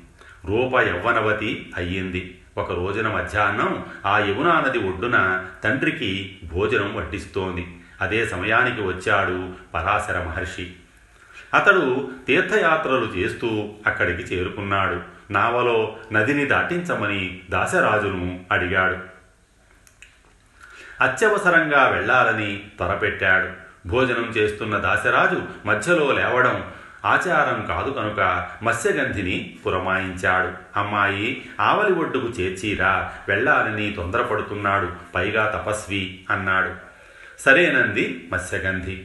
రూప 0.45 0.81
యవ్వనవతి 0.81 1.73
అయ్యింది. 1.77 2.41
ఒక 2.59 2.73
రోజున 2.73 3.09
మధ్యాహ్నం 3.09 3.85
ఆ 4.07 4.19
యమునా 4.19 4.61
నది 4.61 4.79
ఒడ్డున 4.79 5.47
తండ్రికి 5.65 6.39
భోజనం 6.53 6.97
వడ్డిస్తోంది. 6.97 7.67
అదే 8.01 8.27
సమయానికి 8.27 8.83
వచ్చాడు 8.83 9.49
పరాశర 9.75 10.23
మహర్షి. 10.23 10.73
అతడు 11.55 12.11
తీర్థయాత్రలు 12.27 13.05
చేస్తూ 13.05 13.69
అక్కడికి 13.87 14.23
చేరుకున్నాడు. 14.23 15.01
నావలో 15.33 15.97
నదిని 16.13 16.45
దాటించమని 16.45 17.41
దాసరాజును 17.51 18.45
అడిగాడు. 18.53 18.97
అత్యవసరంగా 21.05 21.89
వెళ్ళాలని 21.89 22.65
త్వరపెట్టాడు 22.77 23.65
భోజనం 23.89 24.25
చేస్తున్న 24.25 24.79
దాసరాజు 24.79 25.43
మధ్యలో 25.67 26.13
లేవడం 26.13 26.65
ఆచారం 27.05 27.67
కాదు 27.67 27.91
కనుక 27.91 28.49
మత్స్యగంధిని 28.63 29.57
పురమాయించాడు. 29.67 30.79
అమ్మాయి 30.79 31.47
ఆవలి 31.61 31.95
ఒడ్డుకు 31.95 32.27
చేర్చిరా 32.27 33.13
వెళ్ళాలని 33.29 33.93
తొందరపడుతున్నాడు 33.93 34.93
పైగా 35.15 35.47
తపస్వి 35.47 36.25
అన్నాడు. 36.31 36.71
సరేనంది 37.41 38.29
మత్స్యగంధి. 38.33 39.05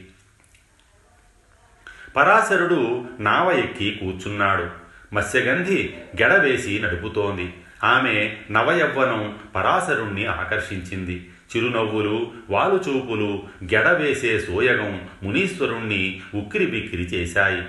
పరాశరుడు 2.16 3.04
నావ 3.20 3.52
ఎక్కి 3.52 3.90
కూర్చున్నాడు. 3.90 4.66
మత్స్యగంధి 5.12 5.94
గెడవేసి 6.22 6.80
నడుపుతోంది. 6.80 7.54
ఆమె 7.84 8.36
నవయవ్వనం 8.50 9.38
పరాశరుణ్ణి 9.56 10.26
ఆకర్షించింది. 10.26 11.30
చిరునవ్వులు 11.56 12.32
వాలుచూపులు 12.50 13.42
గెడవేసే 13.64 14.40
సోయగం 14.40 15.08
మునీశ్వరుణ్ణి 15.22 16.20
ఉక్కిరిబిక్కిరి 16.34 17.02
చేశాయి. 17.02 17.62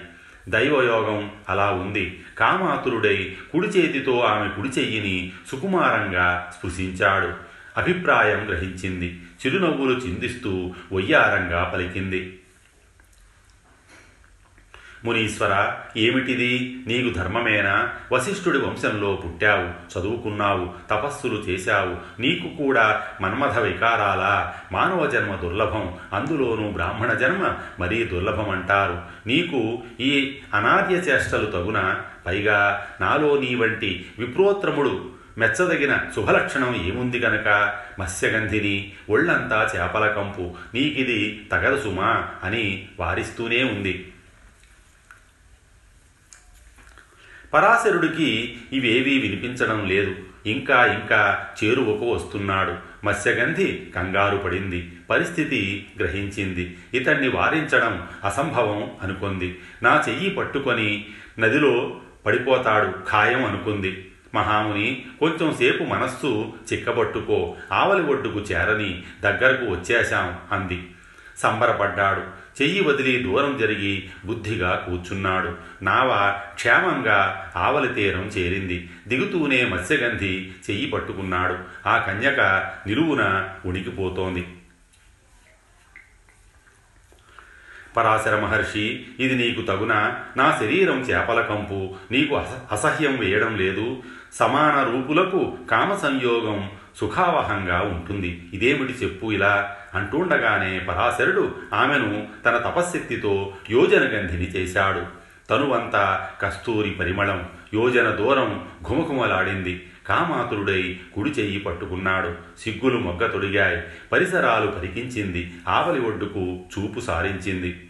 దైవయోగం 0.50 1.32
అలా 1.50 1.72
ఉంది. 1.72 2.20
కామాతురుడై 2.38 3.36
కుడి 3.54 3.68
చేతితో 3.68 4.20
ఆమె 4.20 4.50
కుడి 4.50 4.68
చెయ్యిని 4.68 5.32
సుకుమారంగా 5.52 6.52
స్పృశించాడు. 6.58 7.34
అభిప్రాయం 7.78 8.48
గ్రహించింది. 8.48 9.22
చిరునవ్వులు 9.46 10.00
చిందిస్తూ 10.00 10.74
వయ్యారంగా 10.94 11.72
పలికింది. 11.76 12.40
మునీశ్వర 15.06 15.74
ఏమిటిది? 15.98 16.84
నీకు 16.88 17.18
ధర్మమేనా? 17.18 17.90
వశిష్ఠుడి 18.12 18.58
వంశంలో 18.58 19.22
పుట్టావు 19.26 20.00
చదువుకున్నావు 20.00 20.70
తపస్సులు 20.92 21.36
చేశావు. 21.36 22.22
నీకు 22.22 22.64
కూడా 22.64 23.02
మన్మథ 23.22 23.60
వికారాలా? 23.60 24.54
మానవ 24.72 25.10
జన్మ 25.10 25.36
దుర్లభం 25.36 25.94
అందులోనూ 26.14 26.72
బ్రాహ్మణ 26.72 27.14
జన్మ 27.14 27.54
మరీ 27.80 28.04
దుర్లభమంటారు. 28.04 29.02
నీకు 29.28 29.84
ఈ 30.00 30.38
అనాద్య 30.54 30.96
చేష్టలు 30.96 31.46
తగున 31.46 32.02
పైగా 32.26 32.88
నాలో 33.02 33.40
నీ 33.40 33.56
వంటి 33.56 34.06
విప్రోత్రముడు 34.20 35.10
మెచ్చదగిన 35.38 35.98
శుభలక్షణం 36.16 36.76
ఏముంది 36.76 37.20
గనక? 37.20 37.74
మత్స్యగంధిని 38.00 38.92
ఒళ్ళంతా 39.10 39.70
చేపల 39.76 40.08
కంపు 40.08 40.56
నీకిది 40.74 41.48
తగదు 41.52 41.82
సుమా 41.82 42.28
అని 42.44 42.88
వారిస్తూనే 43.00 43.64
ఉంది. 43.64 44.12
పరాశరుడికి 47.54 48.58
ఇవేవీ 48.74 49.20
వినిపించడం 49.20 49.88
లేదు. 49.88 50.16
ఇంకా 50.46 50.86
ఇంకా 50.86 51.46
చేరువకు 51.64 52.12
వస్తున్నాడు. 52.14 52.76
మత్స్యగంధి 53.06 53.84
కంగారు 53.96 54.38
పడింది. 54.38 54.94
పరిస్థితి 55.10 55.88
గ్రహించింది. 56.00 56.78
ఇతన్ని 56.94 57.30
వారించడం 57.30 58.08
అసంభవం 58.26 58.92
అనుకుంది. 59.02 59.60
నా 59.84 60.04
చెయ్యి 60.10 60.30
పట్టుకొని 60.30 61.06
నదిలో 61.40 62.00
పడిపోతాడు 62.26 62.92
ఖాయం 63.12 63.46
అనుకుంది. 63.46 64.12
మహాముని 64.36 65.06
కొంచెంసేపు 65.20 65.84
మనస్సు 65.84 66.54
చిక్కబట్టుకో. 66.74 67.56
ఆవలి 67.72 68.04
ఒడ్డుకు 68.04 68.40
చేరని 68.40 69.04
దగ్గరకు 69.22 69.66
వచ్చేశాం 69.66 70.38
అంది. 70.52 70.88
సంబరపడ్డాడు. 71.38 72.41
చెయ్యి 72.62 72.84
వదిలి 72.84 73.24
దూరం 73.24 73.58
జరిగి 73.58 74.10
బుద్ధిగా 74.26 74.84
కూర్చున్నాడు. 74.86 75.56
నావ 75.84 76.40
క్షేమంగా 76.54 77.52
ఆవలి 77.56 77.94
తీరం 77.94 78.22
చేరింది. 78.22 78.90
దిగుతూనే 79.08 79.66
మత్స్యగంధి 79.66 80.52
చెయ్యి 80.70 80.86
పట్టుకున్నాడు. 80.86 81.58
ఆ 81.88 81.98
కన్యక 81.98 82.40
నిలువున 82.88 83.50
ఉణికిపోతోంది 83.66 84.48
పరాశర 87.98 88.40
మహర్షి 88.40 89.06
ఇది 89.20 89.36
నీకు 89.36 89.62
తగునా? 89.62 90.20
నా 90.38 90.58
శరీరం 90.60 91.00
చేపల 91.00 91.42
కంపు. 91.42 91.96
నీకు 92.12 92.36
అస 92.36 92.48
అసహ్యం 92.72 93.18
వేయడం 93.20 93.58
లేదు. 93.58 94.04
సమాన 94.34 94.84
రూపులకు 94.84 95.58
కామ 95.72 95.96
సంయోగం 95.96 96.72
సుఖావహంగా 96.98 97.82
ఉంటుంది. 97.82 98.50
ఇదేమిటి 98.54 98.94
చెప్పు 98.94 99.32
ఇలా? 99.32 99.76
అంటుండగానే 99.94 100.80
పరాశరుడు 100.80 101.56
ఆమెను 101.74 102.28
తన 102.46 102.58
తపశ్శక్తితో 102.58 103.54
యోజన 103.70 104.00
గంధిని 104.00 104.44
చేశాడు. 104.44 105.22
తనువంతా 105.50 106.30
కస్తూరి 106.42 106.92
పరిమళం 106.92 107.50
యోజన 107.74 108.10
దూరం 108.10 108.66
ఘుమఘుమలాడింది. 108.90 109.88
కామాతురుడై 110.08 111.00
కుడి 111.16 111.30
చెయ్యి 111.30 111.60
పట్టుకున్నాడు. 111.60 112.36
సిగ్గులు 112.60 112.98
మొగ్గ 112.98 113.28
తొడిగాయి. 113.28 113.84
పరిసరాలు 114.12 114.68
పరికించింది. 114.68 115.54
ఆవలి 115.68 116.02
ఒడ్డుకు 116.02 116.60
చూపు 116.80 117.00
సారించింది. 117.00 117.90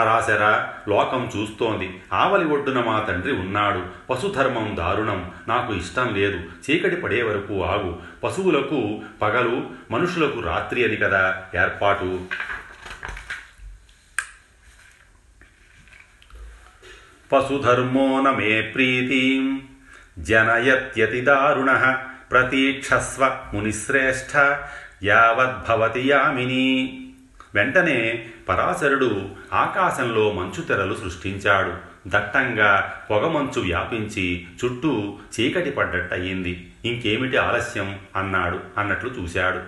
పరాశర 0.00 0.68
లోకం 0.88 1.30
చూస్తోంది. 1.36 2.02
ఆవలి 2.12 2.44
ఒడ్డున 2.44 2.80
మా 2.80 3.00
తండ్రి 3.00 3.32
ఉన్నాడు. 3.32 3.86
పశుధర్మం 4.10 4.76
దారుణం. 4.78 5.30
నాకు 5.48 5.74
ఇష్టం 5.74 6.14
లేదు. 6.14 6.38
చీకటి 6.38 6.96
పడే 6.96 7.22
వరకు 7.22 7.64
ఆగు. 7.64 8.02
పశువులకు 8.24 9.02
పగలు 9.22 9.70
మనుషులకు 9.90 10.40
రాత్రి 10.40 10.84
అని 10.84 10.96
కదా 10.96 11.42
ఏర్పాటు. 11.62 12.20
పశుధర్మో 17.32 18.22
నమే 18.22 18.62
ప్రీతిం. 18.62 19.68
జనయత్యతి 20.18 21.20
దారుణ. 21.20 21.96
ప్రతీక్షస్వ 22.30 23.44
మునిశ్రేష్ఠ. 23.54 24.36
యావద్భవతి 25.04 26.08
యామిని. 26.08 26.96
వెంటనే 27.54 28.26
పరాశరుడు 28.48 29.28
ఆకాశంలో 29.52 30.32
మంచు 30.32 30.62
తెరలు 30.62 30.94
సృష్టించాడు. 30.94 31.90
దట్టంగా 32.06 33.02
పొగమంచు 33.10 33.62
వ్యాపించి 33.62 34.46
చుట్టూ 34.64 35.18
చీకటి 35.40 35.70
పడ్డట్టయింది. 35.70 36.70
ఇంకేమిటి 36.84 37.36
ఆలస్యం? 37.36 37.98
అన్నాడు. 38.16 38.60
అన్నట్లు 38.78 39.10
చూశాడు. 39.10 39.60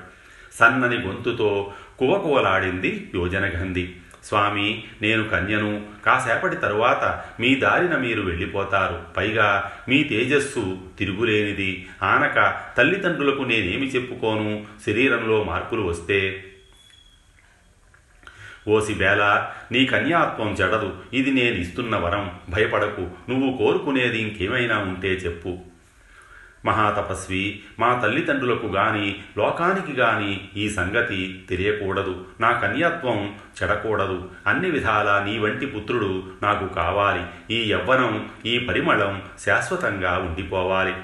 సన్నని 0.61 0.97
గొంతుతో 0.97 1.73
కువకువలాడింది 1.99 3.11
యోజనగంధి. 3.15 3.93
స్వామి 4.25 4.85
నేను 5.03 5.29
కన్యను. 5.29 5.83
కాసేపటి 6.07 6.57
తరువాత 6.57 7.25
మీ 7.41 7.55
దారిన 7.55 7.97
మీరు 7.97 8.23
వెళ్ళిపోతారు. 8.23 9.01
పైగా 9.17 9.73
మీ 9.89 10.03
తేజస్సు 10.03 10.79
తిరుగులేనిది. 10.99 11.89
ఆనక 12.03 12.61
తల్లిదండ్రులకు 12.79 13.43
నేనేమి 13.43 13.87
చెప్పుకోను? 13.87 14.65
శరీరంలో 14.87 15.45
మార్పులు 15.45 15.83
వస్తే 15.83 16.45
ఓసి 18.69 18.95
బేల 18.95 19.51
నీ 19.73 19.87
కన్యాత్వం 19.87 20.55
జడదు 20.55 20.97
ఇది 21.13 21.31
నేను 21.31 21.55
ఇస్తున్న 21.55 21.97
వరం. 21.97 22.31
భయపడకు 22.51 23.01
నువ్వు 23.01 23.57
కోరుకునేది 23.57 24.19
ఇంకేమైనా 24.19 24.79
ఉంటే 24.79 25.09
చెప్పు. 25.09 25.59
మహాతపస్వి 26.65 27.63
మా 27.79 28.01
తల్లిదండ్రులకు 28.03 28.67
గాని 28.67 29.23
లోకానికి 29.39 30.01
గాని 30.01 30.49
ఈ 30.57 30.71
సంగతి 30.71 31.47
తెలియకూడదు. 31.51 32.25
నా 32.41 32.53
కన్యాత్వం 32.53 33.35
చెడకూడదు. 33.63 34.31
అన్ని 34.47 34.71
విధాలా 34.71 35.25
నీ 35.25 35.39
వంటి 35.39 35.67
పుత్రుడు 35.67 36.23
నాకు 36.43 36.75
కావాలి. 36.75 37.55
ఈ 37.55 37.73
యవ్వనం 37.73 38.31
ఈ 38.47 38.59
పరిమళం 38.59 39.23
శాశ్వతంగా 39.47 40.19
ఉండిపోవాలి. 40.19 40.95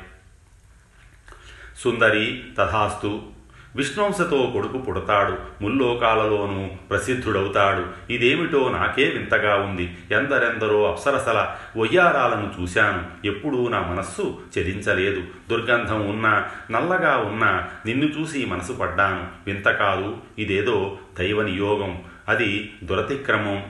సుందరి 1.79 2.45
తథాస్తు 2.59 3.38
విష్ణుంసతో 3.79 4.51
కొడుకు 4.53 4.79
పుడతాడు 4.79 5.39
ముల్లోకాలలోనూ 5.63 6.69
ప్రసిద్ధుడవుతాడు. 6.91 8.13
ఇదేమిటో 8.13 8.69
నాకే 8.69 9.05
వింతగా 9.05 9.55
ఉంది. 9.57 9.97
ఎందరెందరో 10.11 10.91
అప్సరసల 10.91 11.55
ఒయ్యారాలను 11.77 12.63
చూశాను. 12.63 13.27
ఎప్పుడూ 13.27 13.69
నా 13.69 13.83
మనస్సు 13.83 14.39
చెలించలేదు 14.59 15.23
దుర్గంధం 15.51 16.11
ఉన్నా 16.11 16.49
నల్లగా 16.71 17.17
ఉన్నా 17.17 17.69
నిన్ను 17.87 18.07
చూసి 18.07 18.45
మనసు 18.45 18.73
పడ్డాను. 18.73 19.27
వింత 19.47 19.69
కాదు 19.69 20.17
ఇదేదో 20.39 20.99
దైవ 21.19 21.43
నియోగం 21.43 22.03
అది 22.29 22.73
దురతిక్రమం. 22.85 23.65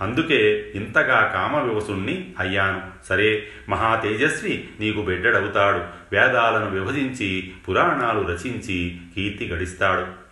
అందుకే 0.00 0.72
ఇంతగా 0.74 1.30
కామ 1.34 1.68
వివసుణ్ణి 1.68 2.34
అయ్యాను. 2.38 3.06
సరే 3.08 3.46
మహా 3.68 3.96
తేజస్వి 3.96 4.68
నీకు 4.80 5.02
బిడ్డడవుతాడు. 5.02 5.76
వేదాలను 6.12 6.70
విభజించి 6.70 7.52
పురాణాలు 7.68 8.20
రచించి 8.20 8.96
కీర్తి 9.14 9.48
గడిస్తాడు. 9.48 10.30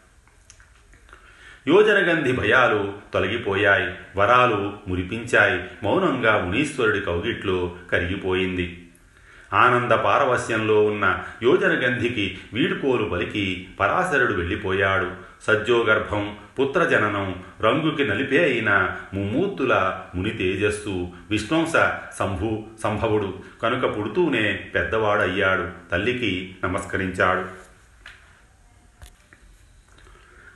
యోజనగంధి 1.71 2.33
భయాలు 2.33 2.93
తొలగిపోయాయి. 3.15 3.95
వరాలు 4.17 4.73
మురిపించాయి. 4.89 5.61
మౌనంగా 5.83 6.45
మునీశ్వరుడి 6.45 7.01
కౌగిట్లో 7.01 7.77
కరిగిపోయింది. 7.93 8.85
ఆనంద 9.55 9.93
పారవస్యంలో 9.93 10.85
ఉన్న 10.85 11.19
యోజనగంధికి 11.43 12.39
వీడుకోలు 12.53 13.05
పలికి 13.05 13.69
పరాశరుడు 13.81 14.33
వెళ్ళిపోయాడు. 14.33 15.28
సజ్జోగర్భం 15.47 16.37
పుత్రజననం 16.59 17.43
రంగుకి 17.61 18.05
నలిపే 18.05 18.45
అయిన 18.45 18.91
ముమ్మూర్తుల 19.15 20.01
ముని 20.15 20.31
తేజస్సు. 20.31 21.09
విష్ణుంస 21.31 21.93
సంభు 22.19 22.67
సంభవుడు. 22.83 23.39
కనుక 23.63 23.99
పుడుతూనే 23.99 24.53
పెద్దవాడయ్యాడు. 24.75 25.69
తల్లికి 25.93 26.57
నమస్కరించాడు. 26.65 27.69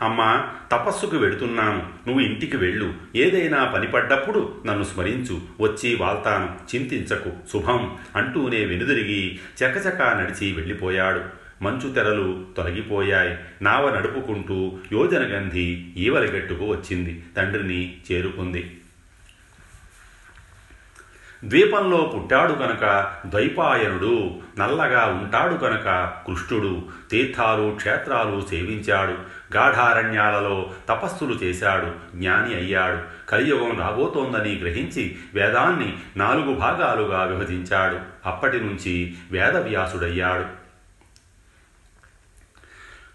అమ్మా 0.04 0.48
తపస్సుకు 0.72 1.16
వెడుతున్నాను. 1.16 1.78
నువ్వు 1.78 2.20
ఇంటికి 2.20 2.56
వెళ్ళు. 2.56 2.94
ఏదైనా 3.16 3.64
పనిపడ్డప్పుడు 3.64 4.62
నన్ను 4.66 4.84
స్మరించు. 4.84 5.40
వచ్చి 5.60 5.96
వాల్తాను 5.96 6.76
చింతించకు. 6.76 7.30
శుభం 7.52 7.98
అంటూనే 8.16 8.64
వెనుదిరిగి 8.64 9.38
చకచకా 9.62 10.12
నడిచి 10.12 10.52
వెళ్ళిపోయాడు. 10.52 11.41
మంచు 11.62 11.92
తెరలు 11.92 12.44
తొలగిపోయాయి. 12.56 13.38
నావ 13.62 13.90
నడుపుకుంటూ 13.90 14.78
యోజనగంధి 14.92 15.92
ఈవలగట్టుకు 15.96 16.64
వచ్చింది. 16.64 17.24
తండ్రిని 17.36 17.96
చేరుకుంది. 18.12 18.78
ద్వీపంలో 21.44 22.12
పుట్టాడు 22.16 22.52
కనుక 22.52 23.14
ద్వైపాయనుడు 23.26 24.38
నల్లగా 24.58 25.04
ఉంటాడు 25.06 25.54
కనుక 25.54 26.12
కృష్ణుడు 26.26 26.82
తీర్థాలు 27.10 27.74
క్షేత్రాలు 27.76 28.46
సేవించాడు. 28.50 29.12
గాఢారణ్యాలలో 29.56 30.70
తపస్సులు 30.88 31.34
చేశాడు. 31.34 32.16
జ్ఞాని 32.16 32.54
అయ్యాడు. 32.54 33.30
కలియుగం 33.30 33.80
రాబోతోందని 33.80 34.58
గ్రహించి 34.58 35.16
వేదాన్ని 35.34 35.96
నాలుగు 36.16 36.54
భాగాలుగా 36.54 37.24
విభజించాడు. 37.24 37.98
అప్పటి 38.26 38.60
నుంచి 38.60 39.14
వేదవ్యాసుడయ్యాడు. 39.30 40.61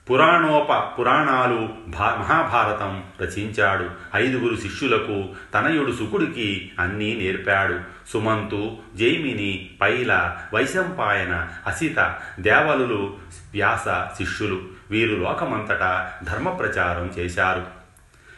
పురాణోప 0.10 1.00
పురాణాలు 1.00 1.70
భా 1.88 2.16
మహాభారతం 2.20 3.04
రచించాడు. 3.22 3.90
ఐదుగురు 4.16 4.56
శిష్యులకు 4.56 5.30
తనయుడు 5.54 5.92
సుకుడికి 5.92 6.72
అన్నీ 6.80 7.16
నేర్పాడు. 7.16 7.80
సుమంతు 8.10 8.78
జైమిని 8.96 9.70
పైల 9.82 10.38
వైశంపాయన 10.54 11.48
అసిత 11.68 12.16
దేవలులు 12.40 13.18
వ్యాస 13.52 13.86
శిష్యులు 14.18 14.62
వీరు 14.92 15.16
లోకమంతటా 15.16 16.12
ధర్మ 16.24 16.50
ప్రచారం 16.50 17.12
చేశారు. 17.20 17.77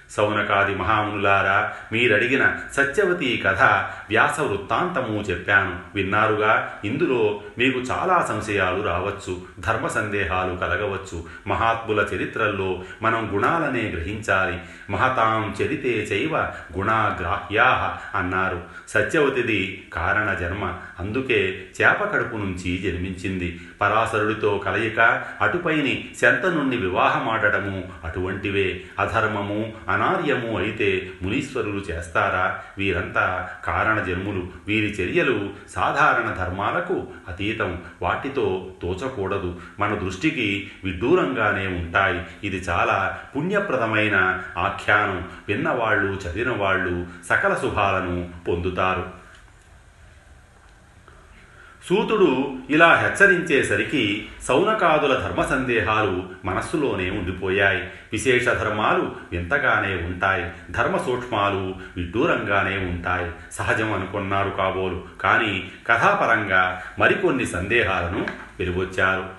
సౌనకాది 0.10 0.76
మహామునులారా 0.76 1.72
మీరడిగిన 1.92 2.56
సత్యవతి 2.74 3.44
కథ 3.46 3.62
వ్యాస 4.10 4.40
వృత్తాంతము 4.40 5.22
చెప్పాను. 5.22 5.80
విన్నారుగా? 5.96 6.74
ఇందులో 6.86 7.42
మీకు 7.58 7.80
చాలా 7.80 8.26
సంశయాలు 8.30 8.84
రావచ్చు 8.84 9.42
ధర్మ 9.60 9.88
సందేహాలు 9.88 10.56
కలగవచ్చు. 10.56 11.24
మహాత్ముల 11.48 12.08
చరిత్రల్లో 12.16 12.84
మనం 13.02 13.30
గుణాలనే 13.34 13.82
గ్రహించాలి. 13.82 14.58
మహతాం 14.92 15.56
చరితే 15.62 15.90
చైవ 15.90 16.38
గుణాగ్రాహ్యా 16.78 17.98
అన్నారు. 18.16 18.62
సత్యవతిది 18.90 19.88
కారణ 19.94 20.34
జన్మ 20.34 20.74
అందుకే 21.00 21.66
చేప 21.82 22.04
కడుపు 22.04 22.36
నుంచి 22.36 22.78
జన్మించింది. 22.78 23.62
పరాశరుడితో 23.82 24.58
కలయిక 24.58 25.24
అటుపైని 25.42 26.10
శంతనుణ్ణి 26.22 26.78
వివాహమాడటము 26.78 27.84
అటువంటివే 28.04 28.84
అధర్మము 29.00 29.74
అనార్యము 29.90 30.58
అయితే 30.58 31.12
మునీశ్వరులు 31.22 31.80
చేస్తారా? 31.80 32.60
వీరంతా 32.78 33.50
కారణజన్ములు. 33.66 34.48
వీరి 34.68 34.88
చర్యలు 34.88 35.50
సాధారణ 35.70 36.46
ధర్మాలకు 36.46 37.08
అతీతం. 37.28 37.82
వాటితో 38.02 38.72
తోచకూడదు. 38.82 39.56
మన 39.80 39.96
దృష్టికి 39.96 40.72
విడ్డూరంగానే 40.84 41.68
ఉంటాయి. 41.68 42.22
ఇది 42.44 42.58
చాలా 42.70 43.18
పుణ్యప్రదమైన 43.36 44.42
ఆఖ్యానం. 44.58 45.28
విన్నవాళ్ళు 45.48 46.14
చదివిన 46.14 46.56
వాళ్ళు 46.58 47.08
సకల 47.30 47.54
శుభాలను 47.54 48.30
పొందుతారు. 48.48 49.19
సూతుడు 51.90 52.58
ఇలా 52.70 52.96
హెచ్చరించేసరికి 52.96 54.28
సౌనకాదుల 54.44 55.14
ధర్మ 55.14 55.44
సందేహాలు 55.44 56.24
మనస్సులోనే 56.46 57.10
ఉండిపోయాయి. 57.10 57.90
విశేష 58.12 58.46
ధర్మాలు 58.46 59.12
వింతగానే 59.32 59.96
ఉంటాయి. 59.96 60.52
ధర్మ 60.72 60.98
సూక్ష్మాలు 60.98 61.76
విడ్డూరంగానే 61.98 62.78
ఉంటాయి. 62.78 63.32
సహజం 63.52 63.94
అనుకున్నారు 63.94 64.50
కాబోలు. 64.50 65.04
కానీ 65.22 65.72
కథాపరంగా 65.88 66.82
మరికొన్ని 67.00 67.46
సందేహాలను 67.46 68.26
వెలువచ్చారు. 68.60 69.30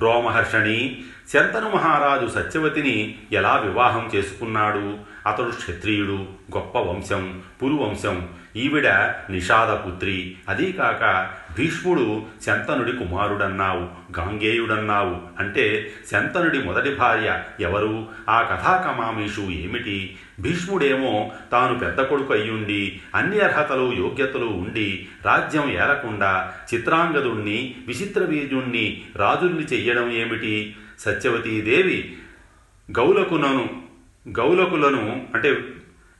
రోమహర్షణి 0.00 1.04
శంతను 1.32 1.70
మహారాజు 1.70 2.26
సత్యవతిని 2.26 3.18
ఎలా 3.32 3.56
వివాహం 3.56 4.10
చేసుకున్నాడు? 4.14 4.98
అతడు 5.26 5.50
క్షత్రియుడు 5.50 6.26
గొప్ప 6.56 6.78
వంశం 6.78 7.42
పురువంశం 7.62 8.28
ఈవిడ 8.56 8.88
నిషాదపుత్రి. 9.30 10.36
అదీకాక 10.48 11.30
భీష్ముడు 11.58 12.22
శంతనుడి 12.46 12.92
కుమారుడన్నావు 12.92 13.82
గాంగేయుడన్నావు. 14.18 15.20
అంటే 15.38 15.92
శంతనుడి 16.10 16.62
మొదటి 16.62 16.94
భార్య 16.94 17.42
ఎవరు? 17.60 18.08
ఆ 18.28 18.42
కథాకమామీషు 18.42 19.40
ఏమిటి? 19.40 20.16
భీష్ముడేమో 20.40 21.32
తాను 21.52 21.78
పెద్ద 21.78 22.00
కొడుకు 22.00 22.32
అయ్యుండి 22.32 23.00
అన్ని 23.14 23.40
అర్హతలు 23.40 23.92
యోగ్యతలు 23.92 24.46
ఉండి 24.46 25.06
రాజ్యం 25.24 25.70
ఏలకుండా 25.70 26.52
చిత్రాంగదుణ్ణి 26.74 27.74
విచిత్రవీర్యుణ్ణి 27.86 29.02
రాజుల్ని 29.16 29.62
చెయ్యడం 29.62 30.10
ఏమిటి? 30.10 30.76
సత్యవతీదేవి 30.98 32.16
గౌలకునను 32.90 33.82
గౌలకులను 34.28 35.26
అంటే 35.34 35.58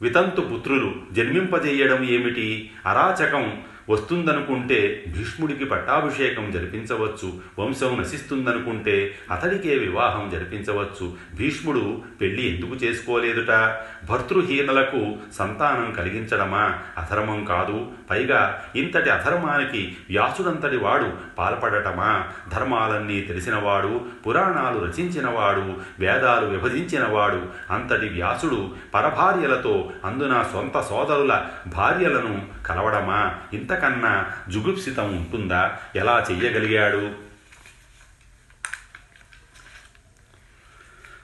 వితంతు 0.02 0.40
పుత్రులు 0.40 0.94
జన్మింపజేయడం 1.12 2.04
ఏమిటి? 2.04 2.70
అరాచకం 2.86 3.62
వస్తుందనుకుంటే 3.90 5.04
భీష్ముడికి 5.08 5.64
పట్టాభిషేకం 5.64 6.50
జరిపించవచ్చు 6.50 7.40
వంశం 7.58 8.00
నశిస్తుందనుకుంటే 8.00 9.14
అతడికే 9.30 9.74
వివాహం 9.74 10.30
జరిపించవచ్చు. 10.30 11.12
భీష్ముడు 11.36 12.02
పెళ్ళి 12.20 12.54
ఎందుకు 12.54 12.74
చేసుకోలేదుట? 12.74 13.78
భర్తృహీనలకు 14.10 15.14
సంతానం 15.38 15.92
కలిగించడమా? 15.92 16.78
అధర్మం 16.98 17.44
కాదు. 17.44 17.86
పైగా 18.10 18.62
ఇంతటి 18.76 19.10
అధర్మానికి 19.10 19.96
వ్యాసుడంతటి 20.10 20.76
వాడు 20.76 21.12
పాల్పడటమా? 21.38 22.24
ధర్మాలన్నీ 22.52 23.20
తెలిసినవాడు 23.20 24.00
పురాణాలు 24.26 24.78
రచించినవాడు 24.78 25.74
వేదాలు 25.98 26.46
విభజించినవాడు 26.46 27.42
అంతటి 27.70 28.08
వ్యాసుడు 28.08 28.68
పరభార్యలతో 28.94 29.90
అందున 30.04 30.44
సొంత 30.52 30.80
సోదరుల 30.80 31.46
భార్యలను 31.66 32.46
కలవడమా? 32.66 33.34
ఇంత 33.52 33.79
కన్నా 33.82 34.32
జుగుప్సితం 34.48 35.16
ఉంటుందా? 35.16 35.78
ఎలా 35.96 36.26
చెయ్యగలిగాడు? 36.30 37.30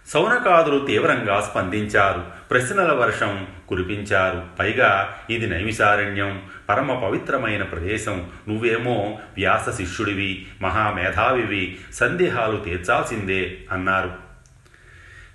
సౌనకాదులు 0.09 0.87
తీవ్రంగా 0.87 1.41
స్పందించారు. 1.41 2.25
ప్రశ్నల 2.51 2.93
వర్షం 2.93 3.47
కురిపించారు. 3.69 4.45
పైగా 4.59 5.19
ఇది 5.31 5.47
నైమిసారణ్యం. 5.47 6.43
పరమ 6.69 6.95
పవిత్రమైన 6.95 7.63
ప్రదేశం. 7.63 8.31
నువ్వేమో 8.49 9.19
వ్యాస 9.37 9.77
శిష్యుడివి 9.77 10.47
మహామేధావివి. 10.61 11.79
సందేహాలు 11.93 12.57
తీర్చాల్సిందే 12.57 13.59
అన్నారు. 13.73 14.13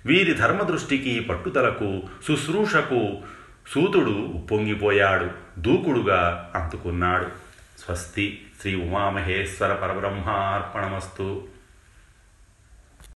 వీరి 0.06 0.34
ధర్మదృష్టికి 0.34 1.20
పట్టుదలకు 1.20 2.02
శుశ్రూషకు 2.28 3.18
సూతుడు 3.74 4.32
ఉప్పొంగిపోయాడు. 4.34 5.41
దూకుడుగా 5.58 6.52
అందుకున్నాడు 6.54 7.26
స్వస్తి 7.80 8.46
శ్రీ 8.60 8.74
ఉమామహేశ్వర 8.74 9.74
పరబ్రహ్మార్పణమస్తు. 9.74 11.44